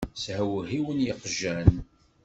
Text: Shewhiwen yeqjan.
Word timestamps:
Shewhiwen 0.21 0.99
yeqjan. 1.07 1.73